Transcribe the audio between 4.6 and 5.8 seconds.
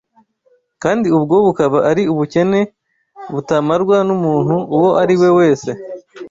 uwo ari we wese